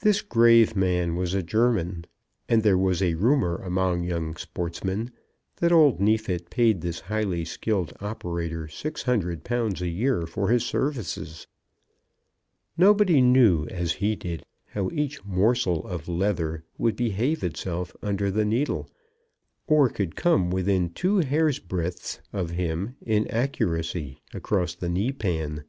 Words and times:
This 0.00 0.22
grave 0.22 0.74
man 0.74 1.14
was 1.14 1.34
a 1.34 1.40
German, 1.44 2.06
and 2.48 2.64
there 2.64 2.76
was 2.76 3.00
a 3.00 3.14
rumour 3.14 3.58
among 3.62 4.02
young 4.02 4.34
sportsmen 4.34 5.12
that 5.58 5.70
old 5.70 6.00
Neefit 6.00 6.50
paid 6.50 6.80
this 6.80 6.98
highly 7.02 7.44
skilled 7.44 7.92
operator 8.00 8.66
£600 8.66 9.80
a 9.80 9.86
year 9.88 10.26
for 10.26 10.48
his 10.48 10.66
services! 10.66 11.46
Nobody 12.76 13.20
knew 13.20 13.64
as 13.68 13.92
he 13.92 14.16
did 14.16 14.44
how 14.70 14.90
each 14.90 15.24
morsel 15.24 15.86
of 15.86 16.08
leather 16.08 16.64
would 16.76 16.96
behave 16.96 17.44
itself 17.44 17.94
under 18.02 18.32
the 18.32 18.44
needle, 18.44 18.90
or 19.68 19.88
could 19.88 20.16
come 20.16 20.50
within 20.50 20.90
two 20.90 21.18
hairbreadths 21.20 22.18
of 22.32 22.50
him 22.50 22.96
in 23.00 23.28
accuracy 23.28 24.18
across 24.34 24.74
the 24.74 24.88
kneepan. 24.88 25.62